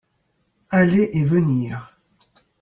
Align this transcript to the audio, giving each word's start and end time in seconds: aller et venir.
aller 0.71 1.11
et 1.13 1.23
venir. 1.25 1.95